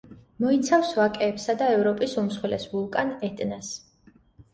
მოიცავს 0.43 0.93
ვაკეებსა 0.99 1.53
და 1.59 1.67
ევროპის 1.73 2.15
უმსხვილეს 2.21 2.65
ვულკან 2.73 3.13
ეტნას. 3.29 3.71